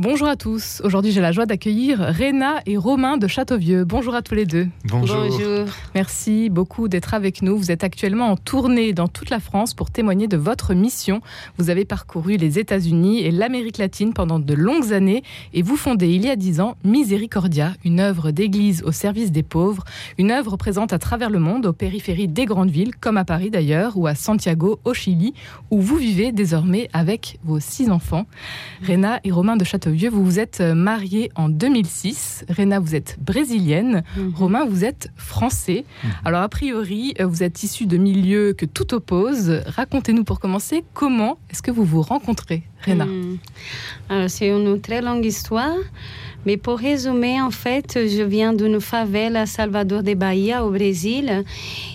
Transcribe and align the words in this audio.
Bonjour 0.00 0.28
à 0.28 0.36
tous. 0.36 0.80
Aujourd'hui, 0.84 1.10
j'ai 1.10 1.20
la 1.20 1.32
joie 1.32 1.44
d'accueillir 1.44 1.98
Réna 1.98 2.60
et 2.66 2.76
Romain 2.76 3.16
de 3.16 3.26
Châteauvieux. 3.26 3.84
Bonjour 3.84 4.14
à 4.14 4.22
tous 4.22 4.36
les 4.36 4.46
deux. 4.46 4.68
Bonjour. 4.84 5.18
Merci 5.92 6.50
beaucoup 6.50 6.86
d'être 6.86 7.14
avec 7.14 7.42
nous. 7.42 7.56
Vous 7.56 7.72
êtes 7.72 7.82
actuellement 7.82 8.30
en 8.30 8.36
tournée 8.36 8.92
dans 8.92 9.08
toute 9.08 9.28
la 9.28 9.40
France 9.40 9.74
pour 9.74 9.90
témoigner 9.90 10.28
de 10.28 10.36
votre 10.36 10.72
mission. 10.72 11.20
Vous 11.56 11.68
avez 11.68 11.84
parcouru 11.84 12.36
les 12.36 12.60
États-Unis 12.60 13.24
et 13.24 13.32
l'Amérique 13.32 13.78
latine 13.78 14.12
pendant 14.12 14.38
de 14.38 14.54
longues 14.54 14.92
années 14.92 15.24
et 15.52 15.62
vous 15.62 15.76
fondez 15.76 16.10
il 16.10 16.24
y 16.24 16.30
a 16.30 16.36
dix 16.36 16.60
ans 16.60 16.76
Miséricordia, 16.84 17.72
une 17.84 17.98
œuvre 17.98 18.30
d'église 18.30 18.84
au 18.84 18.92
service 18.92 19.32
des 19.32 19.42
pauvres, 19.42 19.82
une 20.16 20.30
œuvre 20.30 20.56
présente 20.56 20.92
à 20.92 21.00
travers 21.00 21.28
le 21.28 21.40
monde, 21.40 21.66
aux 21.66 21.72
périphéries 21.72 22.28
des 22.28 22.44
grandes 22.44 22.70
villes, 22.70 22.94
comme 22.94 23.16
à 23.16 23.24
Paris 23.24 23.50
d'ailleurs, 23.50 23.96
ou 23.96 24.06
à 24.06 24.14
Santiago, 24.14 24.78
au 24.84 24.94
Chili, 24.94 25.34
où 25.72 25.80
vous 25.80 25.96
vivez 25.96 26.30
désormais 26.30 26.88
avec 26.92 27.40
vos 27.42 27.58
six 27.58 27.90
enfants. 27.90 28.26
Réna 28.80 29.18
et 29.24 29.32
Romain 29.32 29.56
de 29.56 29.64
Châteauvieux 29.64 29.87
vous 30.10 30.24
vous 30.24 30.38
êtes 30.38 30.60
euh, 30.60 30.74
marié 30.74 31.30
en 31.34 31.48
2006. 31.48 32.44
Réna, 32.48 32.78
vous 32.78 32.94
êtes 32.94 33.16
brésilienne. 33.20 34.02
Mhm. 34.16 34.34
Romain, 34.34 34.64
vous 34.64 34.84
êtes 34.84 35.10
français. 35.16 35.84
Mhm. 36.04 36.10
Alors, 36.24 36.42
a 36.42 36.48
priori, 36.48 37.14
euh, 37.20 37.26
vous 37.26 37.42
êtes 37.42 37.62
issu 37.62 37.86
de 37.86 37.96
milieux 37.96 38.52
que 38.52 38.66
tout 38.66 38.94
oppose. 38.94 39.62
Racontez-nous 39.66 40.24
pour 40.24 40.40
commencer, 40.40 40.84
comment 40.94 41.38
est-ce 41.50 41.62
que 41.62 41.70
vous 41.70 41.84
vous 41.84 42.02
rencontrez, 42.02 42.62
Réna 42.82 43.06
hmm. 43.06 44.28
C'est 44.28 44.48
une 44.48 44.80
très 44.80 45.02
longue 45.02 45.24
histoire. 45.24 45.76
Mais 46.46 46.56
pour 46.56 46.78
résumer, 46.78 47.42
en 47.42 47.50
fait, 47.50 47.98
je 48.06 48.22
viens 48.22 48.52
d'une 48.52 48.80
favela 48.80 49.42
à 49.42 49.46
Salvador 49.46 50.02
de 50.02 50.14
Bahia, 50.14 50.64
au 50.64 50.70
Brésil. 50.70 51.44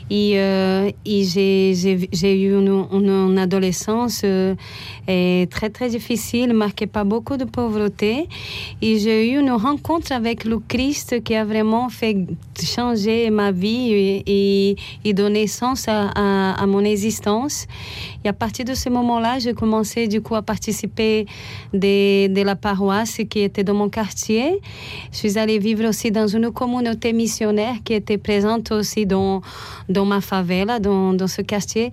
Et, 0.09 0.33
euh, 0.37 0.91
j'ai 1.05 2.41
eu 2.43 2.53
une, 2.59 2.85
une 2.91 3.37
adolescence 3.39 4.21
euh, 4.25 4.53
très, 5.07 5.69
très 5.69 5.89
difficile, 5.89 6.53
marquée 6.53 6.87
par 6.87 7.05
beaucoup 7.05 7.37
de 7.37 7.45
pauvreté. 7.45 8.27
Et 8.81 8.99
j'ai 8.99 9.31
eu 9.31 9.39
une 9.39 9.51
rencontre 9.51 10.11
avec 10.11 10.43
le 10.43 10.59
Christ 10.59 11.23
qui 11.23 11.35
a 11.35 11.45
vraiment 11.45 11.87
fait 11.89 12.17
changer 12.61 13.29
ma 13.29 13.51
vie 13.51 13.93
et, 14.27 14.75
et 15.05 15.13
donner 15.13 15.47
sens 15.47 15.87
à, 15.87 16.09
à, 16.09 16.65
mon 16.67 16.83
existence. 16.83 17.65
Et 18.25 18.29
à 18.29 18.33
partir 18.33 18.65
de 18.65 18.73
ce 18.73 18.89
moment-là, 18.89 19.39
j'ai 19.39 19.53
commencé 19.53 20.07
du 20.07 20.21
coup 20.21 20.35
à 20.35 20.41
participer 20.41 20.72
de, 20.73 22.27
de 22.27 22.41
la 22.41 22.55
paroisse 22.55 23.21
qui 23.29 23.39
était 23.39 23.63
dans 23.63 23.75
mon 23.75 23.89
quartier 23.89 24.59
je 25.11 25.17
suis 25.17 25.37
allée 25.37 25.59
vivre 25.59 25.87
aussi 25.87 26.11
dans 26.11 26.27
une 26.27 26.51
communauté 26.51 27.13
missionnaire 27.13 27.75
qui 27.83 27.93
était 27.93 28.17
présente 28.17 28.71
aussi 28.71 29.05
dans, 29.05 29.41
dans 29.89 30.05
ma 30.05 30.21
favela, 30.21 30.79
dans, 30.79 31.13
dans 31.13 31.27
ce 31.27 31.41
quartier. 31.41 31.91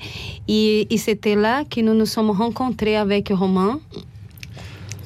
Et, 0.48 0.86
c'était 0.96 1.34
là 1.34 1.64
que 1.64 1.80
nous 1.80 1.94
nous 1.94 2.06
sommes 2.06 2.30
rencontrés 2.30 2.96
avec 2.96 3.30
Romain. 3.30 3.80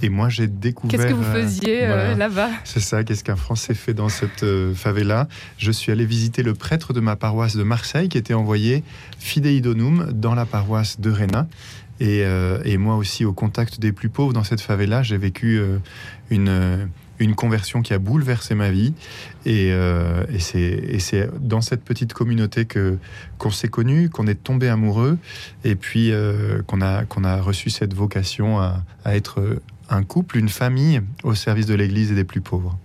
Et 0.02 0.08
moi, 0.08 0.28
j'ai 0.28 0.48
découvert. 0.48 0.98
Qu'est-ce 0.98 1.08
que 1.08 1.14
vous 1.14 1.22
faisiez 1.22 1.84
euh, 1.84 2.14
là-bas? 2.16 2.50
C'est 2.64 2.80
ça, 2.80 3.04
qu'est-ce 3.04 3.22
qu'un 3.22 3.36
Français 3.36 3.74
fait 3.74 3.94
dans 3.94 4.08
cette 4.08 4.42
euh, 4.42 4.74
favela? 4.74 5.28
Je 5.56 5.70
suis 5.70 5.92
allé 5.92 6.04
visiter 6.04 6.42
le 6.42 6.52
prêtre 6.52 6.92
de 6.92 7.00
ma 7.00 7.14
paroisse 7.14 7.56
de 7.56 7.62
Marseille 7.62 8.08
qui 8.08 8.18
était 8.18 8.34
envoyé 8.34 8.82
fidei 9.18 9.60
donum 9.60 10.10
dans 10.12 10.34
la 10.34 10.46
paroisse 10.46 11.00
de 11.00 11.10
Réna. 11.10 11.46
Et, 12.00 12.24
euh, 12.24 12.60
et, 12.64 12.76
moi 12.76 12.96
aussi, 12.96 13.24
au 13.24 13.32
contact 13.32 13.80
des 13.80 13.92
plus 13.92 14.08
pauvres 14.08 14.32
dans 14.32 14.44
cette 14.44 14.60
favela, 14.60 15.02
j'ai 15.02 15.16
vécu 15.16 15.60
une 16.30 16.88
une 17.18 17.34
conversion 17.34 17.82
qui 17.82 17.92
a 17.94 17.98
bouleversé 17.98 18.54
ma 18.54 18.70
vie. 18.70 18.94
Et, 19.46 19.72
euh, 19.72 20.24
c'est 20.38 21.28
dans 21.40 21.60
cette 21.60 21.82
petite 21.82 22.12
communauté 22.12 22.66
qu'on 23.38 23.50
s'est 23.50 23.68
connu, 23.68 24.10
qu'on 24.10 24.26
est 24.26 24.42
tombé 24.42 24.68
amoureux, 24.68 25.18
et 25.64 25.76
puis 25.76 26.10
euh, 26.12 26.62
qu'on 26.62 26.80
a, 26.80 27.04
qu'on 27.04 27.24
a 27.24 27.40
reçu 27.40 27.70
cette 27.70 27.94
vocation 27.94 28.58
à, 28.60 28.82
être 29.06 29.60
un 29.90 30.02
couple, 30.02 30.38
une 30.38 30.48
famille 30.48 31.02
au 31.22 31.34
service 31.34 31.66
de 31.66 31.74
l'Église 31.74 32.10
et 32.10 32.14
des 32.14 32.24
plus 32.24 32.40
pauvres. 32.40 32.78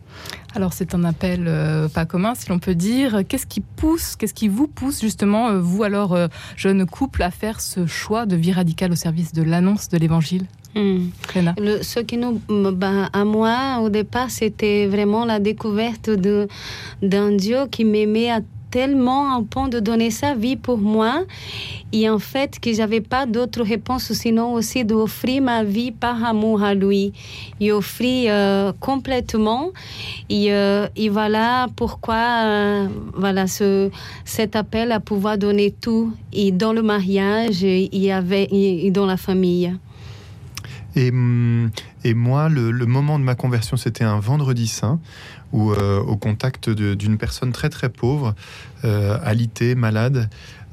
Alors 0.56 0.73
c'est 0.73 0.95
un 0.95 1.03
appel 1.03 1.45
euh, 1.48 1.88
pas 1.88 2.06
commun, 2.06 2.34
si 2.36 2.50
l'on 2.50 2.59
peut 2.59 2.75
dire. 2.75 3.22
Qu'est-ce 3.28 3.45
qui 3.45 3.62
pousse, 3.62 4.16
qu'est-ce 4.16 4.34
qui 4.34 4.48
vous 4.48 4.67
pousse 4.67 5.02
justement, 5.02 5.59
vous 5.59 5.84
alors 5.84 6.17
jeune 6.55 6.86
couple, 6.86 7.23
à 7.23 7.32
faire 7.32 7.61
ce 7.61 7.86
choix 7.86 8.26
de 8.26 8.36
vie 8.36 8.52
radicale 8.52 8.92
au 8.92 8.95
service 8.95 9.33
de 9.33 9.44
l'annonce 9.44 9.89
de 9.89 9.98
l'Évangile 9.98 10.45
Hmm. 10.76 11.10
Le, 11.58 11.82
ce 11.82 11.99
qui 11.99 12.17
nous, 12.17 12.39
ben, 12.48 13.10
à 13.11 13.26
moi, 13.26 13.80
au 13.82 13.89
départ, 13.89 14.30
c'était 14.30 14.86
vraiment 14.86 15.26
la 15.26 15.39
découverte 15.39 16.11
d'un 17.02 17.32
Dieu 17.32 17.65
qui 17.71 17.86
m'aimait 17.86 18.30
tellement 18.72 19.34
en 19.36 19.44
point 19.44 19.68
de 19.68 19.80
donner 19.80 20.12
sa 20.12 20.36
vie 20.36 20.56
pour 20.56 20.78
moi. 20.78 21.24
Et 21.92 22.10
en 22.10 22.20
fait 22.20 22.60
que 22.60 22.74
j'avais 22.74 23.02
pas 23.02 23.26
d'autre 23.26 23.64
réponse 23.64 24.12
sinon 24.14 24.54
aussi 24.54 24.86
d'offrir 24.86 25.42
ma 25.42 25.64
vie 25.64 25.92
par 25.92 26.24
amour 26.24 26.64
à 26.64 26.74
lui. 26.74 27.14
Et 27.60 27.72
offrir 27.72 28.32
euh, 28.34 28.72
complètement. 28.80 29.72
Et, 30.30 30.54
euh, 30.54 30.88
voilà 31.10 31.68
pourquoi 31.76 32.44
euh, 32.44 32.88
voilà 33.16 33.48
ce, 33.48 33.90
cet 34.26 34.56
appel 34.56 34.92
à 34.92 35.00
pouvoir 35.00 35.38
donner 35.38 35.72
tout. 35.72 36.14
Et 36.34 36.52
dans 36.52 36.74
le 36.74 36.82
mariage 36.84 37.64
et, 37.64 37.90
et 37.92 38.92
dans 38.92 39.06
la 39.06 39.18
famille. 39.18 39.74
Et, 40.95 41.10
hum, 41.10 41.72
et 42.04 42.14
moi, 42.14 42.50
le, 42.50 42.72
moment 42.86 43.20
de 43.20 43.23
ma 43.23 43.36
conversion, 43.36 43.77
c'était 43.77 44.04
un 44.04 44.20
vendredi 44.20 44.67
saint, 44.67 45.00
où 45.52 45.72
euh, 45.72 46.00
au 46.00 46.16
contact 46.16 46.70
d'une 46.70 47.17
personne 47.17 47.52
très 47.52 47.70
très 47.70 47.89
pauvre, 47.89 48.36
euh, 48.86 49.17
alitée, 49.23 49.76
malade, 49.76 50.30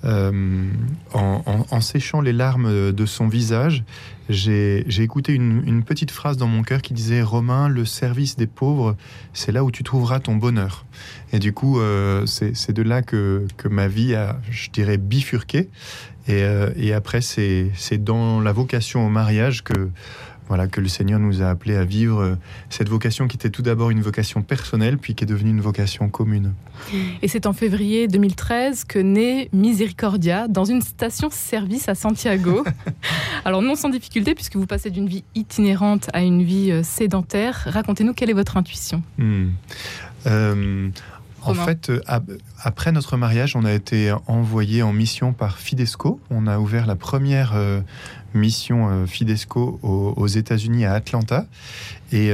euh, 0.07 0.71
en, 1.13 1.81
séchant 1.81 2.21
les 2.21 2.33
larmes 2.33 2.93
de 2.93 3.07
son 3.07 3.29
visage, 3.29 3.85
j'ai 4.29 5.03
écouté 5.03 5.33
une, 5.33 5.83
petite 5.85 6.11
phrase 6.11 6.37
dans 6.37 6.47
mon 6.47 6.63
cœur 6.63 6.83
qui 6.83 6.95
disait 6.95 7.23
Romain, 7.23 7.69
le 7.69 7.85
service 7.85 8.37
des 8.37 8.47
pauvres, 8.47 8.97
c'est 9.33 9.53
là 9.53 9.65
où 9.65 9.71
tu 9.71 9.83
trouveras 9.83 10.21
ton 10.21 10.37
bonheur. 10.37 10.85
Et 11.33 11.39
du 11.39 11.53
coup, 11.53 11.81
c'est 12.27 12.73
de 12.73 12.83
là 12.83 13.03
que, 13.03 13.47
que, 13.57 13.69
ma 13.69 13.89
vie 13.89 14.15
a, 14.15 14.41
je 14.51 14.71
dirais, 14.71 14.97
bifurqué. 14.97 15.69
Euh, 16.29 16.71
et, 16.77 16.93
après, 16.93 17.21
c'est 17.21 17.73
dans 17.99 18.41
la 18.41 18.53
vocation 18.53 19.07
au 19.07 19.09
mariage 19.09 19.63
que, 19.63 19.89
voilà, 20.49 20.69
que 20.69 20.81
le 20.81 20.89
Seigneur 20.89 21.19
nous 21.19 21.43
a 21.43 21.49
appelés 21.49 21.77
à 21.77 21.85
vivre 21.85 22.21
euh, 22.21 22.35
cette 22.71 22.89
vocation 22.89 23.27
qui 23.27 23.37
était 23.37 23.51
tout 23.51 23.63
d'abord 23.63 23.91
une 23.91 24.01
vocation 24.01 24.43
personnelle, 24.43 24.99
puis 24.99 25.15
qui 25.15 25.25
est 25.25 25.27
devenue 25.27 25.51
une 25.51 25.61
vocation 25.61 26.09
commune. 26.09 26.55
Et 27.23 27.29
c'est 27.29 27.47
en 27.47 27.53
février 27.53 28.07
2013 28.07 28.85
que 28.85 28.99
naît 28.99 29.49
Misericordia 29.53 30.49
dans 30.49 30.65
une 30.65 30.83
station-service 30.83 31.89
à 31.89 31.95
Santiago. 31.95 32.65
Alors 33.45 33.63
non 33.63 33.75
sans 33.75 33.89
difficulté, 33.89 34.35
puisque 34.35 34.57
vous 34.57 34.67
passez 34.67 34.91
d'une 34.91 35.09
vie 35.09 35.25
itinérante 35.35 36.09
à 36.13 36.23
une 36.23 36.43
vie 36.43 36.71
euh, 36.71 36.83
sédentaire. 36.83 37.67
Racontez-nous 37.67 38.15
quelle 38.15 38.31
est 38.31 38.35
votre 38.35 38.57
intuition. 38.57 39.03
Hmm. 39.19 39.49
En 41.47 41.55
fait, 41.55 41.91
euh, 41.91 42.01
après 42.63 42.93
notre 42.93 43.17
mariage, 43.17 43.57
on 43.57 43.65
a 43.65 43.73
été 43.73 44.13
envoyé 44.27 44.83
en 44.83 44.93
mission 44.93 45.33
par 45.33 45.59
Fidesco. 45.59 46.21
On 46.31 46.47
a 46.47 46.59
ouvert 46.59 46.87
la 46.87 46.97
première 46.97 47.53
euh, 47.55 47.81
mission 48.37 48.89
euh, 48.89 49.07
Fidesco 49.07 49.79
aux, 49.83 50.27
États-Unis 50.27 50.85
à 50.85 50.95
Atlanta. 50.95 51.47
Et, 52.13 52.31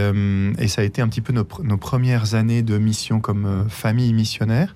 ça 0.68 0.82
a 0.82 0.84
été 0.84 1.00
un 1.00 1.08
petit 1.08 1.22
peu 1.22 1.32
nos, 1.32 1.46
nos 1.62 1.76
premières 1.78 2.34
années 2.34 2.62
de 2.62 2.76
mission 2.76 3.20
comme 3.20 3.66
famille 3.70 4.12
missionnaire. 4.12 4.74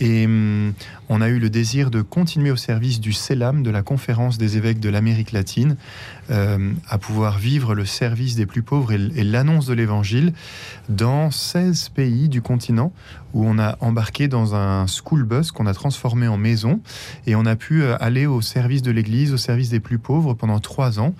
Et 0.00 0.26
on 1.10 1.20
a 1.20 1.28
eu 1.28 1.38
le 1.38 1.50
désir 1.50 1.90
de 1.90 2.00
continuer 2.00 2.50
au 2.50 2.56
service 2.56 3.00
du 3.00 3.12
CELAM, 3.12 3.62
de 3.62 3.70
la 3.70 3.82
conférence 3.82 4.38
des 4.38 4.56
évêques 4.56 4.80
de 4.80 4.88
l'Amérique 4.88 5.32
latine, 5.32 5.76
euh, 6.30 6.72
à 6.88 6.96
pouvoir 6.96 7.38
vivre 7.38 7.74
le 7.74 7.84
service 7.84 8.34
des 8.34 8.46
plus 8.46 8.62
pauvres 8.62 8.92
et, 8.92 9.24
l'annonce 9.24 9.66
de 9.66 9.74
l'Évangile 9.74 10.32
dans 10.88 11.30
16 11.30 11.90
pays 11.90 12.30
du 12.30 12.40
continent, 12.40 12.94
où 13.34 13.44
on 13.44 13.58
a 13.58 13.76
embarqué 13.80 14.26
dans 14.26 14.54
un 14.54 14.86
school 14.86 15.24
bus 15.24 15.52
qu'on 15.52 15.66
a 15.66 15.74
transformé 15.74 16.28
en 16.28 16.38
maison, 16.38 16.80
et 17.26 17.34
on 17.34 17.44
a 17.44 17.56
pu 17.56 17.82
euh, 17.82 17.96
aller 18.00 18.24
au 18.24 18.40
service 18.40 18.80
de 18.80 18.90
l'Église, 18.90 19.34
au 19.34 19.36
service 19.36 19.68
des 19.68 19.80
plus 19.80 19.98
pauvres 19.98 20.32
pendant 20.32 20.59
trois 20.60 21.00
ans. 21.00 21.14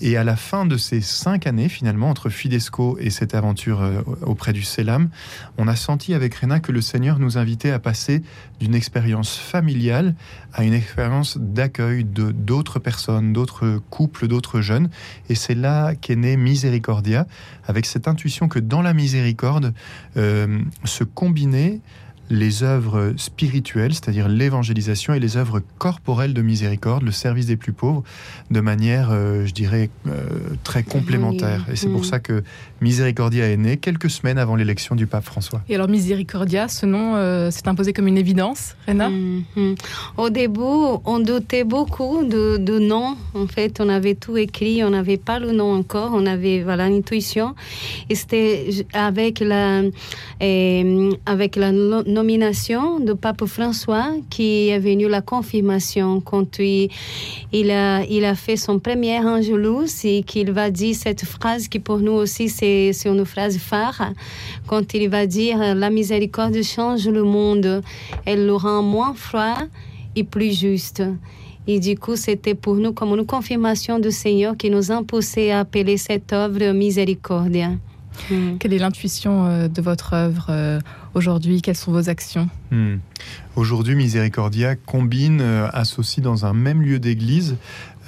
Et 0.00 0.16
à 0.16 0.24
la 0.24 0.36
fin 0.36 0.66
de 0.66 0.76
ces 0.76 1.00
cinq 1.00 1.46
années, 1.46 1.68
finalement, 1.68 2.10
entre 2.10 2.30
Fidesco 2.30 2.96
et 3.00 3.10
cette 3.10 3.34
aventure 3.34 3.82
euh, 3.82 4.02
auprès 4.22 4.52
du 4.52 4.62
CELAM, 4.62 5.10
on 5.58 5.68
a 5.68 5.76
senti 5.76 6.14
avec 6.14 6.34
Réna 6.34 6.60
que 6.60 6.72
le 6.72 6.80
Seigneur 6.80 7.18
nous 7.18 7.38
invitait 7.38 7.70
à 7.70 7.78
passer 7.78 8.22
d'une 8.60 8.74
expérience 8.74 9.36
familiale 9.36 10.14
à 10.52 10.64
une 10.64 10.74
expérience 10.74 11.38
d'accueil 11.38 12.04
de 12.04 12.30
d'autres 12.30 12.78
personnes, 12.78 13.32
d'autres 13.32 13.80
couples, 13.90 14.28
d'autres 14.28 14.60
jeunes. 14.60 14.90
Et 15.28 15.34
c'est 15.34 15.54
là 15.54 15.94
qu'est 15.94 16.16
né 16.16 16.36
Miséricordia, 16.36 17.26
avec 17.66 17.86
cette 17.86 18.08
intuition 18.08 18.48
que 18.48 18.58
dans 18.58 18.82
la 18.82 18.94
miséricorde 18.94 19.72
euh, 20.16 20.58
se 20.84 21.04
combinait 21.04 21.80
les 22.32 22.62
œuvres 22.62 23.12
spirituelles, 23.18 23.92
c'est-à-dire 23.92 24.26
l'évangélisation 24.26 25.12
et 25.12 25.20
les 25.20 25.36
œuvres 25.36 25.60
corporelles 25.78 26.32
de 26.32 26.40
miséricorde, 26.40 27.02
le 27.02 27.12
service 27.12 27.46
des 27.46 27.56
plus 27.56 27.72
pauvres, 27.72 28.02
de 28.50 28.60
manière, 28.60 29.10
euh, 29.12 29.44
je 29.44 29.52
dirais, 29.52 29.90
euh, 30.08 30.22
très 30.64 30.82
complémentaire. 30.82 31.66
Et 31.70 31.76
c'est 31.76 31.88
pour 31.88 32.00
mm. 32.00 32.04
ça 32.04 32.20
que 32.20 32.42
Miséricordia 32.80 33.48
est 33.50 33.58
né 33.58 33.76
quelques 33.76 34.08
semaines 34.08 34.38
avant 34.38 34.56
l'élection 34.56 34.94
du 34.96 35.06
pape 35.06 35.24
François. 35.24 35.60
Et 35.68 35.74
alors 35.74 35.88
Miséricordia, 35.88 36.68
ce 36.68 36.86
nom 36.86 37.16
euh, 37.16 37.50
s'est 37.50 37.68
imposé 37.68 37.92
comme 37.92 38.08
une 38.08 38.16
évidence, 38.16 38.76
Rena? 38.88 39.10
Mm-hmm. 39.10 39.76
Au 40.16 40.30
début, 40.30 41.00
on 41.04 41.18
doutait 41.20 41.64
beaucoup 41.64 42.24
de, 42.24 42.56
de 42.56 42.78
nom. 42.78 43.16
En 43.34 43.46
fait, 43.46 43.78
on 43.78 43.90
avait 43.90 44.14
tout 44.14 44.38
écrit, 44.38 44.82
on 44.82 44.90
n'avait 44.90 45.18
pas 45.18 45.38
le 45.38 45.52
nom 45.52 45.74
encore, 45.74 46.12
on 46.14 46.24
avait 46.24 46.62
voilà 46.62 46.88
l'intuition. 46.88 47.54
Et 48.08 48.14
c'était 48.14 48.86
avec 48.94 49.40
la, 49.40 49.82
avec 51.26 51.56
la 51.56 51.72
nomination 52.22 53.00
du 53.00 53.16
pape 53.16 53.46
François 53.46 54.06
qui 54.30 54.68
est 54.68 54.78
venu 54.78 55.08
la 55.08 55.22
confirmation 55.22 56.20
quand 56.20 56.60
il, 56.60 56.88
il, 57.52 57.68
a, 57.72 58.04
il 58.04 58.24
a 58.24 58.36
fait 58.36 58.56
son 58.56 58.78
premier 58.78 59.18
Angelus 59.18 59.90
et 60.04 60.22
qu'il 60.22 60.52
va 60.52 60.70
dire 60.70 60.94
cette 60.94 61.24
phrase 61.24 61.66
qui 61.66 61.80
pour 61.80 61.98
nous 61.98 62.12
aussi 62.12 62.48
c'est 62.48 62.92
une 63.06 63.24
phrase 63.24 63.58
phare 63.58 64.12
quand 64.68 64.94
il 64.94 65.08
va 65.08 65.26
dire 65.26 65.74
la 65.74 65.90
miséricorde 65.90 66.62
change 66.62 67.08
le 67.08 67.24
monde, 67.24 67.82
elle 68.24 68.46
le 68.46 68.54
rend 68.54 68.84
moins 68.84 69.14
froid 69.14 69.58
et 70.14 70.22
plus 70.22 70.56
juste. 70.56 71.02
Et 71.66 71.80
du 71.80 71.96
coup, 71.96 72.16
c'était 72.16 72.54
pour 72.54 72.76
nous 72.76 72.92
comme 72.92 73.18
une 73.18 73.26
confirmation 73.26 73.98
du 73.98 74.12
Seigneur 74.12 74.56
qui 74.56 74.70
nous 74.70 74.92
a 74.92 75.02
poussé 75.02 75.50
à 75.50 75.60
appeler 75.60 75.96
cette 75.96 76.32
œuvre 76.32 76.72
miséricordia. 76.72 77.70
Hmm. 78.30 78.56
Quelle 78.58 78.72
est 78.72 78.78
l'intuition 78.78 79.46
euh, 79.46 79.68
de 79.68 79.82
votre 79.82 80.14
œuvre 80.14 80.46
euh, 80.50 80.80
aujourd'hui? 81.14 81.62
Quelles 81.62 81.76
sont 81.76 81.92
vos 81.92 82.08
actions? 82.08 82.48
Hmm. 82.70 82.96
Aujourd'hui, 83.56 83.94
Miséricordia 83.94 84.76
combine, 84.76 85.40
euh, 85.40 85.68
associe 85.72 86.22
dans 86.22 86.46
un 86.46 86.52
même 86.52 86.82
lieu 86.82 86.98
d'église 86.98 87.56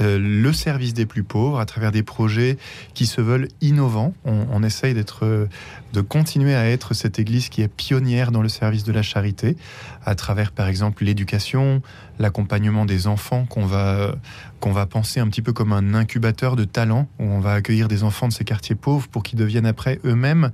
le 0.00 0.52
service 0.52 0.94
des 0.94 1.06
plus 1.06 1.22
pauvres 1.22 1.58
à 1.58 1.66
travers 1.66 1.92
des 1.92 2.02
projets 2.02 2.56
qui 2.94 3.06
se 3.06 3.20
veulent 3.20 3.48
innovants. 3.60 4.12
On, 4.24 4.62
essaye 4.62 4.94
d'être, 4.94 5.48
de 5.92 6.00
continuer 6.00 6.54
à 6.54 6.68
être 6.68 6.94
cette 6.94 7.18
église 7.18 7.48
qui 7.48 7.62
est 7.62 7.68
pionnière 7.68 8.32
dans 8.32 8.42
le 8.42 8.48
service 8.48 8.84
de 8.84 8.92
la 8.92 9.02
charité, 9.02 9.56
à 10.04 10.14
travers 10.14 10.52
par 10.52 10.68
exemple 10.68 11.04
l'éducation, 11.04 11.82
l'accompagnement 12.18 12.84
des 12.84 13.06
enfants 13.06 13.46
qu'on 13.46 13.66
va, 13.66 14.14
qu'on 14.60 14.72
va 14.72 14.86
penser 14.86 15.20
un 15.20 15.28
petit 15.28 15.42
peu 15.42 15.52
comme 15.52 15.72
un 15.72 15.94
incubateur 15.94 16.56
de 16.56 16.64
talent, 16.64 17.08
où 17.18 17.24
on 17.24 17.40
va 17.40 17.52
accueillir 17.54 17.88
des 17.88 18.02
enfants 18.02 18.28
de 18.28 18.32
ces 18.32 18.44
quartiers 18.44 18.74
pauvres 18.74 19.08
pour 19.08 19.22
qu'ils 19.22 19.38
deviennent 19.38 19.66
après 19.66 20.00
eux-mêmes 20.04 20.52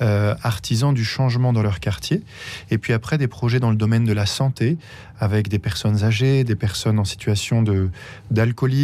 euh, 0.00 0.34
artisans 0.42 0.94
du 0.94 1.04
changement 1.04 1.52
dans 1.52 1.62
leur 1.62 1.80
quartier. 1.80 2.22
Et 2.70 2.78
puis 2.78 2.92
après, 2.92 3.18
des 3.18 3.28
projets 3.28 3.60
dans 3.60 3.70
le 3.70 3.76
domaine 3.76 4.04
de 4.04 4.12
la 4.12 4.26
santé, 4.26 4.78
avec 5.18 5.48
des 5.48 5.58
personnes 5.58 6.04
âgées, 6.04 6.44
des 6.44 6.54
personnes 6.54 6.98
en 6.98 7.04
situation 7.04 7.62
de, 7.62 7.90
d'alcoolisme, 8.30 8.77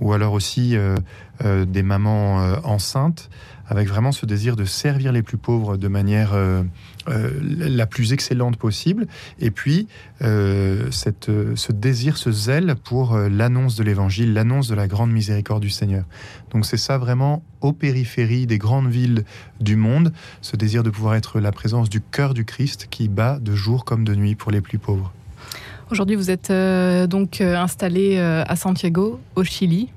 ou 0.00 0.12
alors 0.12 0.32
aussi 0.32 0.76
euh, 0.76 0.96
euh, 1.44 1.64
des 1.64 1.82
mamans 1.82 2.38
enceintes 2.64 3.30
avec 3.66 3.88
vraiment 3.88 4.12
ce 4.12 4.26
désir 4.26 4.56
de 4.56 4.64
servir 4.64 5.12
les 5.12 5.22
plus 5.22 5.38
pauvres 5.38 5.76
de 5.76 5.88
manière 5.88 6.34
euh, 6.34 6.62
euh, 7.08 7.30
la 7.40 7.86
plus 7.86 8.12
excellente 8.12 8.56
possible, 8.56 9.06
et 9.38 9.50
puis 9.50 9.88
euh, 10.22 10.90
cette, 10.90 11.30
ce 11.54 11.72
désir, 11.72 12.16
ce 12.16 12.30
zèle 12.30 12.74
pour 12.82 13.16
l'annonce 13.16 13.76
de 13.76 13.82
l'Évangile, 13.82 14.34
l'annonce 14.34 14.68
de 14.68 14.74
la 14.74 14.86
grande 14.86 15.12
miséricorde 15.12 15.62
du 15.62 15.70
Seigneur. 15.70 16.04
Donc 16.50 16.66
c'est 16.66 16.76
ça 16.76 16.98
vraiment 16.98 17.42
aux 17.60 17.72
périphéries 17.72 18.46
des 18.46 18.58
grandes 18.58 18.90
villes 18.90 19.24
du 19.60 19.76
monde, 19.76 20.12
ce 20.42 20.56
désir 20.56 20.82
de 20.82 20.90
pouvoir 20.90 21.14
être 21.14 21.40
la 21.40 21.52
présence 21.52 21.88
du 21.88 22.00
cœur 22.00 22.34
du 22.34 22.44
Christ 22.44 22.88
qui 22.90 23.08
bat 23.08 23.38
de 23.38 23.54
jour 23.54 23.84
comme 23.84 24.04
de 24.04 24.14
nuit 24.14 24.34
pour 24.34 24.50
les 24.50 24.60
plus 24.60 24.78
pauvres. 24.78 25.12
Aujourd'hui, 25.90 26.16
vous 26.16 26.30
êtes 26.30 26.52
donc 27.08 27.40
installé 27.40 28.18
à 28.18 28.56
Santiago, 28.56 29.20
au 29.36 29.44
Chili. 29.44 29.90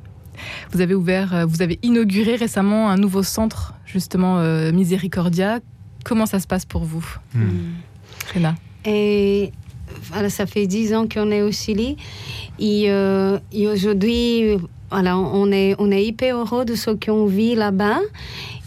Vous 0.71 0.81
avez 0.81 0.95
ouvert, 0.95 1.33
euh, 1.33 1.45
vous 1.45 1.61
avez 1.61 1.79
inauguré 1.83 2.35
récemment 2.35 2.89
un 2.89 2.97
nouveau 2.97 3.23
centre, 3.23 3.73
justement 3.85 4.39
euh, 4.39 4.71
Miséricordia. 4.71 5.59
Comment 6.03 6.25
ça 6.25 6.39
se 6.39 6.47
passe 6.47 6.65
pour 6.65 6.83
vous, 6.83 7.05
hmm. 7.33 8.45
Et 8.85 9.51
ça 10.29 10.45
fait 10.45 10.67
dix 10.67 10.93
ans 10.93 11.07
qu'on 11.07 11.31
est 11.31 11.41
au 11.41 11.51
Chili. 11.51 11.97
Et, 12.59 12.85
euh, 12.89 13.39
aujourd'hui, 13.53 14.57
on 14.91 15.51
est, 15.51 16.05
hyper 16.05 16.37
heureux 16.37 16.65
de 16.65 16.75
ce 16.75 16.91
qu'on 16.91 17.25
vit 17.25 17.55
là-bas. 17.55 17.99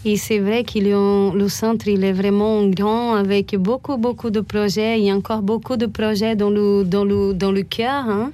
Et 0.03 0.15
c'est 0.15 0.39
vrai 0.39 0.63
que 0.63 0.79
le 0.79 1.47
centre 1.47 1.87
il 1.87 2.03
est 2.03 2.11
vraiment 2.13 2.65
grand 2.67 3.13
avec 3.13 3.55
beaucoup, 3.55 3.97
beaucoup 3.97 4.31
de 4.31 4.41
projets. 4.41 4.99
Il 4.99 5.05
y 5.05 5.11
a 5.11 5.15
encore 5.15 5.43
beaucoup 5.43 5.77
de 5.77 5.85
projets 5.85 6.35
dans 6.35 6.49
le, 6.49 7.61
cœur. 7.61 8.05
Hein. 8.09 8.31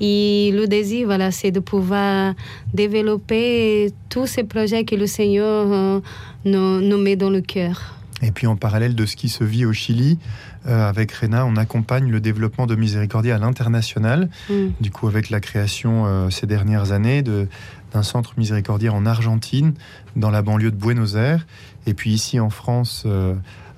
Et 0.00 0.50
le 0.54 0.66
désir, 0.66 1.08
c'est 1.30 1.50
de 1.50 1.60
pouvoir 1.60 2.34
développer 2.72 3.92
tous 4.08 4.26
ces 4.26 4.44
projets 4.44 4.84
que 4.84 4.94
le 4.94 5.06
Seigneur 5.06 5.66
euh, 5.70 6.00
nous, 6.44 6.98
met 6.98 7.16
dans 7.16 7.30
le 7.30 7.40
cœur. 7.40 7.97
Et 8.22 8.32
puis 8.32 8.46
en 8.46 8.56
parallèle 8.56 8.94
de 8.94 9.06
ce 9.06 9.16
qui 9.16 9.28
se 9.28 9.44
vit 9.44 9.64
au 9.64 9.72
Chili, 9.72 10.18
euh, 10.66 10.88
avec 10.88 11.12
Rena, 11.12 11.46
on 11.46 11.56
accompagne 11.56 12.10
le 12.10 12.20
développement 12.20 12.66
de 12.66 12.74
Miséricordia 12.74 13.36
à 13.36 13.38
l'international. 13.38 14.28
Mm. 14.50 14.68
Du 14.80 14.90
coup, 14.90 15.06
avec 15.06 15.30
la 15.30 15.40
création 15.40 16.04
euh, 16.06 16.30
ces 16.30 16.46
dernières 16.46 16.92
années 16.92 17.22
d'un 17.22 18.02
centre 18.02 18.34
miséricordiaire 18.36 18.94
en 18.94 19.06
Argentine, 19.06 19.74
dans 20.16 20.30
la 20.30 20.42
banlieue 20.42 20.70
de 20.70 20.76
Buenos 20.76 21.14
Aires, 21.14 21.46
et 21.86 21.94
puis 21.94 22.10
ici 22.10 22.40
en 22.40 22.50
France, 22.50 23.06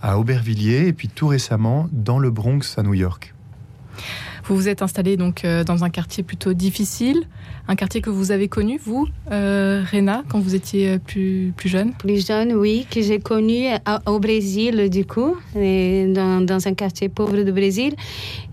à 0.02 0.18
Aubervilliers, 0.18 0.88
et 0.88 0.92
puis 0.92 1.08
tout 1.08 1.28
récemment 1.28 1.88
dans 1.92 2.18
le 2.18 2.30
Bronx 2.30 2.76
à 2.76 2.82
New 2.82 2.94
York. 2.94 3.34
Vous 4.50 4.56
vous 4.56 4.68
êtes 4.68 4.82
installé 4.82 5.16
donc 5.16 5.44
euh, 5.44 5.62
dans 5.62 5.84
un 5.84 5.90
quartier 5.90 6.24
plutôt 6.24 6.54
difficile, 6.54 7.22
un 7.68 7.76
quartier 7.76 8.00
que 8.00 8.10
vous 8.10 8.32
avez 8.32 8.48
connu, 8.48 8.80
vous, 8.84 9.06
euh, 9.30 9.84
Rena, 9.92 10.24
quand 10.28 10.40
vous 10.40 10.56
étiez 10.56 10.88
euh, 10.88 10.98
plus, 10.98 11.52
plus 11.56 11.68
jeune? 11.68 11.92
Plus 11.92 12.26
jeune, 12.26 12.54
oui, 12.54 12.84
que 12.90 13.00
j'ai 13.00 13.20
connu 13.20 13.66
au 14.06 14.18
Brésil, 14.18 14.90
du 14.90 15.04
coup, 15.04 15.36
dans, 15.54 16.44
dans, 16.44 16.66
un 16.66 16.74
quartier 16.74 17.08
pauvre 17.08 17.40
du 17.44 17.52
Brésil. 17.52 17.94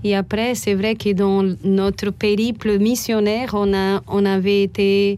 Et 0.04 0.16
après, 0.16 0.54
c'est 0.54 0.76
vrai 0.76 0.94
que 0.94 1.14
dans 1.14 1.44
notre 1.64 2.12
périple 2.12 2.78
missionnaire, 2.78 3.50
on, 3.54 3.74
a, 3.74 4.04
on 4.08 4.24
avait 4.24 4.62
été 4.62 5.18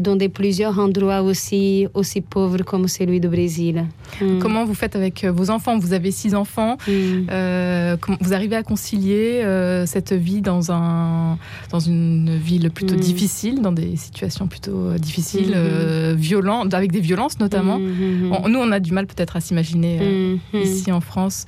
dans 0.00 0.16
des, 0.16 0.30
plusieurs 0.30 0.78
endroits 0.78 1.20
aussi, 1.20 1.86
aussi 1.92 2.22
pauvres 2.22 2.62
comme 2.62 2.88
celui 2.88 3.20
du 3.20 3.28
Brésil. 3.28 3.84
Hmm. 4.22 4.38
Comment 4.38 4.64
vous 4.64 4.74
faites 4.74 4.96
avec 4.96 5.26
vos 5.26 5.50
enfants? 5.50 5.78
Vous 5.78 5.92
avez 5.92 6.12
six 6.12 6.34
enfants. 6.34 6.78
Hmm. 6.88 7.96
vous 8.22 8.32
arrivez 8.32 8.56
à 8.56 8.62
concilier 8.62 9.42
cette 9.84 9.97
vie 10.12 10.40
dans, 10.40 10.72
un, 10.72 11.38
dans 11.70 11.80
une 11.80 12.36
ville 12.36 12.70
plutôt 12.70 12.94
difficile 12.94 13.08
hmm 13.08 13.18
difficiles, 13.18 13.62
dans 13.62 13.72
des 13.72 13.96
situations 13.96 14.46
plutôt 14.46 14.86
euh, 14.86 14.98
difficiles, 14.98 15.48
mhm. 15.48 15.54
euh, 15.56 16.14
violentes, 16.16 16.72
avec 16.74 16.92
des 16.92 17.00
violences 17.00 17.38
notamment. 17.40 17.78
Mhm, 17.78 18.28
mhm. 18.28 18.48
nous, 18.48 18.58
on 18.58 18.70
a 18.70 18.80
du 18.80 18.92
mal 18.92 19.06
peut-être 19.06 19.36
à 19.36 19.40
s'imaginer 19.40 19.98
euh, 20.00 20.36
ici 20.54 20.92
en 20.92 21.00
France. 21.00 21.46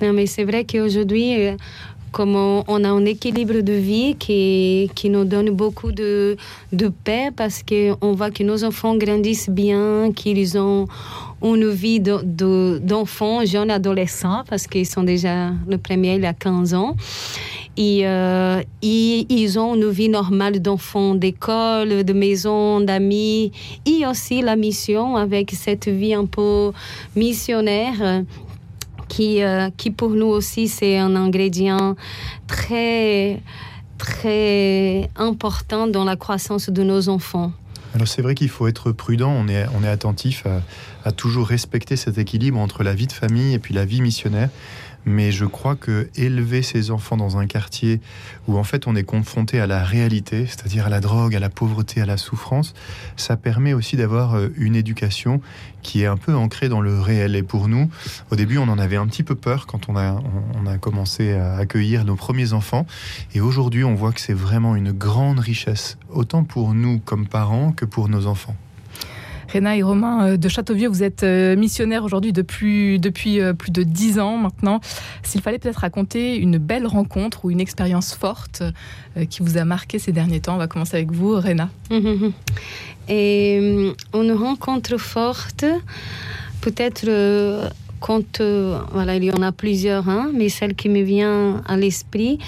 Non, 0.00 0.12
mais 0.12 0.26
c'est 0.26 0.44
vrai 0.44 0.64
qu'aujourd'hui, 0.64 1.34
comme 2.12 2.36
on, 2.36 2.84
a 2.84 2.88
un 2.88 3.04
équilibre 3.04 3.60
de 3.60 3.72
vie 3.72 4.14
qui, 4.16 4.90
qui 4.94 5.10
nous 5.10 5.24
donne 5.24 5.50
beaucoup 5.50 5.92
de, 5.92 6.36
de 6.72 6.88
paix 6.88 7.30
parce 7.34 7.62
qu'on 7.62 8.12
voit 8.12 8.30
que 8.30 8.44
nos 8.44 8.64
enfants 8.64 8.96
grandissent 8.96 9.50
bien, 9.50 10.12
qu'ils 10.14 10.56
ont 10.58 10.86
une 11.42 11.68
vie 11.68 12.00
d'enfants, 12.00 13.40
de, 13.40 13.46
jeunes 13.46 13.70
adolescents, 13.70 14.42
parce 14.48 14.66
qu'ils 14.66 14.86
sont 14.86 15.02
déjà, 15.02 15.50
le 15.68 15.78
premier, 15.78 16.16
il 16.16 16.24
a 16.24 16.34
15 16.34 16.74
ans. 16.74 16.96
Et, 17.76 18.06
euh, 18.06 18.60
ils 18.82 19.58
ont 19.58 19.76
une 19.76 19.88
vie 19.88 20.08
normale 20.08 20.60
d'enfants, 20.60 21.14
d'école, 21.14 22.02
de 22.04 22.12
maison, 22.12 22.80
d'amis, 22.80 23.52
et 23.86 24.04
aussi 24.06 24.42
la 24.42 24.56
mission 24.56 25.16
avec 25.16 25.52
cette 25.52 25.88
vie 25.88 26.14
un 26.14 26.26
peu 26.26 26.72
missionnaire 27.14 28.24
qui, 29.08 29.42
euh, 29.42 29.70
qui 29.76 29.90
pour 29.90 30.10
nous 30.10 30.26
aussi 30.26 30.68
c'est 30.68 30.98
un 30.98 31.16
ingrédient 31.16 31.96
très 32.46 33.40
très 33.96 35.10
important 35.16 35.88
dans 35.88 36.04
la 36.04 36.14
croissance 36.16 36.70
de 36.70 36.82
nos 36.82 37.08
enfants. 37.08 37.52
Alors 37.98 38.06
c'est 38.06 38.22
vrai 38.22 38.36
qu'il 38.36 38.48
faut 38.48 38.68
être 38.68 38.92
prudent, 38.92 39.32
on 39.32 39.48
est, 39.48 39.66
on 39.74 39.82
est 39.82 39.88
attentif 39.88 40.46
à, 40.46 40.62
à 41.04 41.10
toujours 41.10 41.48
respecter 41.48 41.96
cet 41.96 42.16
équilibre 42.16 42.56
entre 42.60 42.84
la 42.84 42.94
vie 42.94 43.08
de 43.08 43.12
famille 43.12 43.54
et 43.54 43.58
puis 43.58 43.74
la 43.74 43.84
vie 43.84 44.02
missionnaire 44.02 44.50
mais 45.08 45.32
je 45.32 45.44
crois 45.44 45.74
que 45.74 46.08
élever 46.14 46.62
ses 46.62 46.90
enfants 46.90 47.16
dans 47.16 47.38
un 47.38 47.46
quartier 47.46 48.00
où 48.46 48.56
en 48.56 48.64
fait 48.64 48.86
on 48.86 48.94
est 48.94 49.04
confronté 49.04 49.60
à 49.60 49.66
la 49.66 49.82
réalité, 49.82 50.46
c'est-à-dire 50.46 50.86
à 50.86 50.88
la 50.88 51.00
drogue, 51.00 51.34
à 51.34 51.40
la 51.40 51.48
pauvreté, 51.48 52.00
à 52.00 52.06
la 52.06 52.16
souffrance, 52.16 52.74
ça 53.16 53.36
permet 53.36 53.72
aussi 53.72 53.96
d'avoir 53.96 54.36
euh, 54.36 54.48
une 54.56 54.76
éducation 54.76 55.40
qui 55.82 56.02
est 56.02 56.06
un 56.06 56.16
peu 56.16 56.34
ancrée 56.34 56.68
dans 56.68 56.80
le 56.80 57.00
réel. 57.00 57.34
Et 57.34 57.42
pour 57.42 57.68
nous, 57.68 57.88
au 58.30 58.36
début, 58.36 58.58
on 58.58 58.68
en 58.68 58.78
avait 58.78 58.96
un 58.96 59.06
petit 59.06 59.22
peu 59.22 59.34
peur 59.34 59.66
quand 59.66 59.88
on 59.88 59.96
a, 59.96 60.20
on 60.54 60.66
a 60.66 60.76
commencé 60.78 61.32
à 61.32 61.56
accueillir 61.56 62.04
nos 62.04 62.16
premiers 62.16 62.52
enfants. 62.52 62.86
Et 63.34 63.40
aujourd'hui, 63.40 63.84
on 63.84 63.94
voit 63.94 64.12
que 64.12 64.20
c'est 64.20 64.34
vraiment 64.34 64.76
une 64.76 64.92
grande 64.92 65.38
richesse, 65.38 65.98
autant 66.10 66.44
pour 66.44 66.74
nous 66.74 66.98
comme 66.98 67.26
parents 67.26 67.72
que 67.72 67.84
pour 67.84 68.08
nos 68.08 68.26
enfants. 68.26 68.56
Réna 69.48 69.76
et 69.76 69.82
Romain 69.82 70.26
euh, 70.26 70.36
de 70.36 70.48
Châteauvieux, 70.48 70.88
vous 70.88 71.02
êtes 71.02 71.22
euh, 71.22 71.56
missionnaires 71.56 72.04
aujourd'hui 72.04 72.32
depuis, 72.32 72.98
depuis 72.98 73.40
euh, 73.40 73.54
plus 73.54 73.70
de 73.70 73.82
dix 73.82 74.18
ans 74.18 74.36
maintenant. 74.36 74.80
S'il 75.22 75.40
fallait 75.40 75.58
peut-être 75.58 75.80
raconter 75.80 76.36
une 76.36 76.58
belle 76.58 76.86
rencontre 76.86 77.44
ou 77.44 77.50
une 77.50 77.60
expérience 77.60 78.14
forte 78.14 78.62
qui 79.30 79.42
vous 79.42 79.56
a 79.56 79.64
marqué 79.64 79.98
ces 79.98 80.12
derniers 80.12 80.40
temps, 80.40 80.54
on 80.54 80.58
va 80.58 80.68
commencer 80.68 80.96
avec 80.96 81.10
vous, 81.10 81.34
Réna. 81.34 81.70
Et 83.08 83.56
une 84.14 84.32
rencontre 84.32 84.98
forte, 84.98 85.64
peut-être 86.60 87.06
quand 88.00 88.40
euh, 88.40 88.78
il 89.14 89.24
y 89.24 89.30
en 89.30 89.42
a 89.42 89.52
plusieurs, 89.52 90.08
hein, 90.08 90.30
mais 90.34 90.48
celle 90.48 90.74
qui 90.74 90.88
me 90.88 91.02
vient 91.02 91.62
à 91.66 91.76
l'esprit, 91.76 92.38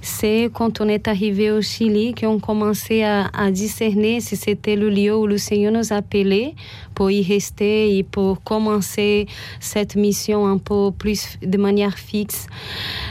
c'est 0.00 0.50
quand 0.52 0.80
on 0.80 0.88
est 0.88 1.08
arrivé 1.08 1.50
au 1.50 1.60
Chili, 1.60 2.14
qu'on 2.14 2.38
commençait 2.38 3.04
à, 3.04 3.30
à 3.32 3.50
discerner 3.50 4.20
si 4.20 4.36
c'était 4.36 4.76
le 4.76 4.90
lieu 4.90 5.16
où 5.16 5.26
le 5.26 5.38
Seigneur 5.38 5.72
nous 5.72 5.92
appelait 5.92 6.54
pour 7.00 7.10
y 7.10 7.22
rester 7.22 7.96
et 7.96 8.02
pour 8.02 8.42
commencer 8.42 9.26
cette 9.58 9.96
mission 9.96 10.46
un 10.46 10.58
peu 10.58 10.90
plus 10.90 11.38
de 11.40 11.56
manière 11.56 11.96
fixe. 11.96 12.46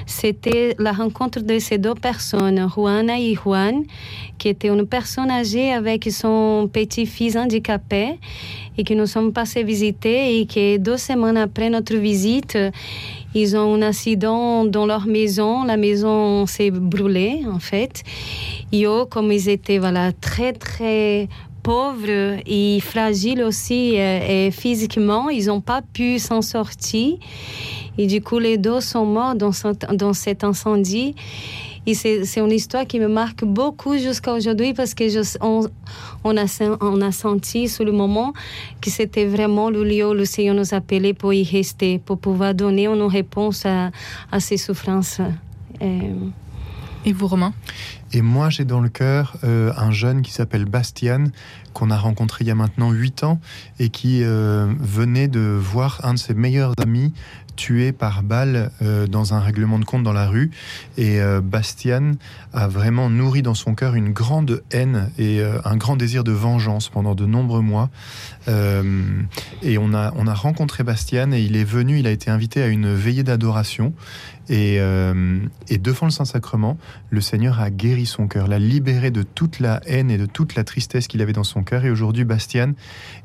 C'était 0.06 0.76
la 0.78 0.92
rencontre 0.92 1.40
de 1.40 1.58
ces 1.58 1.80
deux 1.80 1.96
personnes, 1.96 2.70
Juana 2.72 3.20
et 3.20 3.34
Juan, 3.34 3.86
qui 4.38 4.48
était 4.48 4.68
une 4.68 4.86
personne 4.86 5.32
âgée 5.32 5.74
avec 5.74 6.08
son 6.12 6.70
petit-fils 6.72 7.36
handicapé 7.36 8.20
et 8.78 8.84
que 8.84 8.94
nous 8.94 9.08
sommes 9.08 9.34
passés 9.34 9.64
visiter 9.64 10.40
et 10.40 10.46
que 10.46 10.78
deux 10.78 10.98
semaines 10.98 11.38
après 11.38 11.72
notre 11.72 11.96
visite, 11.96 12.60
ils 13.34 13.58
ont 13.58 13.74
un 13.74 13.82
accident 13.82 14.66
dans 14.66 14.86
leur 14.86 15.08
maison. 15.08 15.64
La 15.64 15.78
maison 15.78 16.46
s'est 16.46 16.72
brûlée, 16.72 17.42
en 17.52 17.60
fait. 17.60 18.04
Et 18.72 18.86
eux, 18.86 19.06
comme 19.06 19.32
ils 19.32 19.50
étaient 19.50 19.80
voilà, 19.80 20.12
très, 20.14 20.54
très 20.54 21.28
pauvres 21.64 22.40
et 22.46 22.80
fragiles 22.80 23.44
aussi 23.44 24.00
euh, 24.00 24.48
et, 24.48 24.52
physiquement, 24.52 25.30
ils 25.30 25.48
n'ont 25.48 25.62
pas 25.62 25.82
pu 25.82 26.20
s'en 26.20 26.42
sortir. 26.42 27.18
Et 27.98 28.08
du 28.08 28.22
coup, 28.22 28.40
les 28.40 28.58
deux 28.58 28.80
sont 28.80 29.06
morts 29.06 29.36
dans, 29.36 29.52
dans 29.94 30.14
cet 30.14 30.44
incendie. 30.44 31.16
Et 31.86 31.94
c'est 31.96 32.40
une 32.40 32.52
histoire 32.52 32.86
qui 32.86 33.00
me 33.00 33.08
marque 33.08 33.44
beaucoup 33.44 33.98
jusqu'à 33.98 34.34
aujourd'hui 34.34 34.74
parce 34.74 34.94
que 34.94 35.04
on, 35.42 35.68
on, 36.24 36.38
a, 36.38 36.46
on 36.82 37.02
a 37.02 37.12
senti 37.12 37.68
sur 37.68 37.84
le 37.84 37.92
moment 37.92 38.34
que 38.80 38.90
c'était 38.92 39.26
vraiment 39.26 39.70
le 39.70 39.84
lieu 39.84 40.08
où 40.08 40.14
le 40.14 40.26
Seigneur 40.26 40.56
nous 40.56 40.74
appelait 40.74 41.14
pour 41.14 41.34
y 41.34 41.44
rester, 41.44 41.98
pour 41.98 42.20
pouvoir 42.20 42.54
donner 42.54 42.86
une 42.86 43.02
réponse 43.04 43.66
à, 43.66 43.92
à 44.32 44.40
ces 44.40 44.58
souffrances. 44.58 45.20
Et, 45.82 46.12
Et 47.06 47.14
vous, 47.14 47.28
Romain 47.28 47.54
et 48.12 48.24
moi, 48.24 48.50
j'ai 48.50 48.66
dans 48.66 48.80
le 48.80 48.90
cœur 48.90 49.36
euh, 49.44 49.72
un 49.78 49.92
jeune 49.92 50.24
qui 50.24 50.32
s'appelle 50.32 50.66
Bastian, 50.66 51.26
qu'on 51.74 51.92
a 51.92 51.98
rencontré 51.98 52.44
il 52.44 52.48
y 52.48 52.52
a 52.52 52.56
maintenant 52.56 52.92
8 52.92 53.24
ans, 53.24 53.40
et 53.78 53.90
qui 53.90 54.24
euh, 54.24 54.66
venait 54.80 55.28
de 55.28 55.40
voir 55.40 56.02
un 56.04 56.16
de 56.16 56.20
ses 56.20 56.34
meilleurs 56.34 56.74
amis 56.82 57.14
tué 57.60 57.92
par 57.92 58.24
balle 58.24 58.72
euh, 58.82 59.06
dans 59.06 59.34
un 59.34 59.40
règlement 59.40 59.80
de 59.80 59.86
compte 59.86 60.04
dans 60.04 60.14
la 60.14 60.28
rue. 60.28 60.52
Et 60.98 61.20
Bastian 61.44 62.14
a 62.54 62.68
vraiment 62.68 63.10
nourri 63.10 63.42
dans 63.42 63.54
son 63.54 63.74
cœur 63.76 63.96
une 63.96 64.12
grande 64.12 64.64
haine 64.72 65.12
et 65.18 65.42
un 65.42 65.78
grand 65.78 65.96
désir 65.96 66.24
de 66.24 66.32
vengeance 66.32 66.90
pendant 66.90 67.16
de 67.16 67.26
nombreux 67.26 67.62
mois. 67.62 67.90
et 68.48 69.78
on 69.78 69.94
a, 69.94 70.14
on 70.16 70.28
a 70.28 70.34
rencontré 70.34 70.84
Bastian 70.84 71.32
et 71.32 71.42
il 71.42 71.56
est 71.56 71.64
venu, 71.64 72.00
il 72.00 72.08
a 72.08 72.12
été 72.12 72.30
invité 72.30 72.62
à 72.62 72.68
une 72.68 72.94
veillée 72.94 73.24
d'adoration. 73.24 73.94
Et, 74.50 74.80
et 75.70 75.78
devant 75.78 76.08
le 76.08 76.12
Saint-Sacrement, 76.12 76.78
le 77.12 77.22
Seigneur 77.22 77.60
a 77.60 77.70
guéri 77.70 78.06
son 78.06 78.28
cœur, 78.28 78.48
l'a 78.48 78.60
libéré 78.60 79.12
de 79.12 79.24
toute 79.24 79.60
la 79.60 79.80
haine 79.86 80.12
et 80.12 80.18
de 80.18 80.26
toute 80.26 80.56
la 80.56 80.64
tristesse 80.64 81.08
qu'il 81.08 81.22
avait 81.22 81.34
dans 81.34 81.44
son 81.44 81.64
cœur. 81.64 81.86
Et 81.86 81.92
aujourd'hui, 81.92 82.26
Bastian 82.26 82.74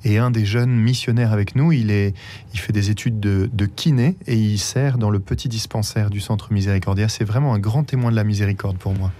est 0.05 0.19
un 0.19 0.31
des 0.31 0.45
jeunes 0.45 0.75
missionnaires 0.75 1.33
avec 1.33 1.57
nous. 1.57 1.73
Il, 1.73 1.91
est, 1.91 2.15
il 2.53 2.61
fait 2.61 2.73
des 2.73 2.91
études 2.91 3.21
de, 3.21 3.51
de 3.53 3.67
kiné 3.67 4.17
et 4.27 4.37
il 4.37 4.59
sert 4.59 4.99
dans 4.99 5.11
le 5.11 5.21
petit 5.21 5.49
dispensaire 5.49 6.11
du 6.11 6.21
Centre 6.21 6.53
Miséricordia. 6.53 7.09
C'est 7.09 7.25
vraiment 7.25 7.55
un 7.55 7.59
grand 7.59 7.85
témoin 7.85 8.11
de 8.11 8.17
la 8.17 8.25
miséricorde 8.25 8.79
pour 8.79 8.93
moi. 8.95 9.11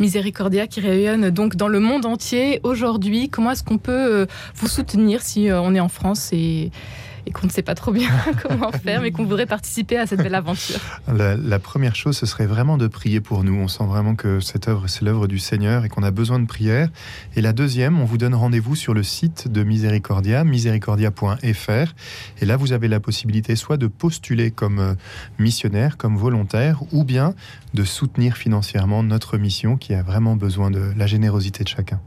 Miséricordia 0.00 0.66
qui 0.66 0.80
rayonne 0.80 1.30
donc 1.30 1.56
dans 1.56 1.68
le 1.68 1.80
monde 1.80 2.06
entier 2.06 2.60
aujourd'hui. 2.62 3.28
Comment 3.28 3.52
est-ce 3.52 3.64
qu'on 3.64 3.78
peut 3.78 3.92
euh, 3.92 4.26
vous 4.54 4.68
soutenir 4.68 5.22
si 5.22 5.50
euh, 5.50 5.60
on 5.60 5.74
est 5.74 5.80
en 5.80 5.88
France 5.88 6.30
et 6.32 6.70
et 7.28 7.30
qu'on 7.30 7.46
ne 7.46 7.52
sait 7.52 7.62
pas 7.62 7.74
trop 7.74 7.92
bien 7.92 8.10
comment 8.42 8.72
faire, 8.72 9.02
mais 9.02 9.10
qu'on 9.10 9.24
voudrait 9.24 9.46
participer 9.46 9.98
à 9.98 10.06
cette 10.06 10.22
belle 10.22 10.34
aventure 10.34 10.80
la, 11.14 11.58
première 11.58 11.94
chose, 11.94 12.16
ce 12.16 12.26
serait 12.26 12.46
vraiment 12.46 12.78
de 12.78 12.86
prier 12.86 13.20
pour 13.20 13.44
nous. 13.44 13.54
On 13.54 13.68
sent 13.68 13.84
vraiment 13.84 14.14
que 14.14 14.40
cette 14.40 14.68
œuvre, 14.68 14.88
c'est 14.88 15.02
l'œuvre 15.02 15.26
du 15.26 15.38
Seigneur 15.38 15.84
et 15.84 15.88
qu'on 15.88 16.02
a 16.02 16.10
besoin 16.10 16.38
de 16.38 16.46
prière. 16.46 16.88
Et 17.36 17.40
la 17.40 17.52
deuxième, 17.52 18.00
on 18.00 18.04
vous 18.04 18.18
donne 18.18 18.34
rendez-vous 18.34 18.74
sur 18.74 18.94
le 18.94 19.02
site 19.02 19.48
de 19.48 19.62
Miséricordia, 19.62 20.44
miséricordia.fr. 20.44 21.94
Et 22.40 22.46
là, 22.46 22.56
vous 22.56 22.72
avez 22.72 22.88
la 22.88 23.00
possibilité 23.00 23.56
soit 23.56 23.76
de 23.76 23.86
postuler 23.86 24.50
comme 24.50 24.78
euh, 24.78 24.94
missionnaire, 25.38 25.96
comme 25.96 26.16
volontaire, 26.16 26.82
ou 26.92 27.04
bien 27.04 27.34
de 27.74 27.84
soutenir 27.84 28.36
financièrement 28.36 29.02
notre 29.02 29.36
mission 29.36 29.76
qui 29.76 29.94
a 29.94 30.02
vraiment 30.02 30.36
besoin 30.36 30.70
de 30.70 30.92
la 30.96 31.06
générosité 31.06 31.64
de 31.64 31.68
chacun. 31.68 32.00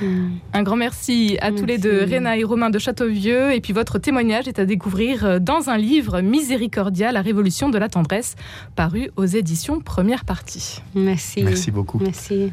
Mm. 0.00 0.28
Un 0.52 0.62
grand 0.62 0.76
merci 0.76 1.38
à 1.40 1.52
tous 1.52 1.64
les 1.64 1.78
deux, 1.78 2.04
Réna 2.04 2.36
et 2.36 2.44
Romain 2.44 2.70
de 2.70 2.78
Châteauvieux. 2.78 3.52
Et 3.52 3.60
puis 3.60 3.72
votre 3.72 3.98
témoignage 3.98 4.48
est 4.48 4.58
à 4.58 4.64
découvrir 4.64 5.24
euh, 5.24 5.38
dans 5.38 5.70
un 5.70 5.76
livre 5.76 6.20
Miséricordia, 6.20 7.12
la 7.12 7.22
révolution 7.22 7.68
de 7.68 7.78
la 7.78 7.88
tendresse, 7.88 8.36
paru 8.76 9.10
aux 9.16 9.24
éditions 9.24 9.80
Première 9.80 10.24
Partie. 10.24 10.82
Merci. 10.94 11.42
Merci 11.42 11.70
beaucoup. 11.70 11.98
Merci. 11.98 12.52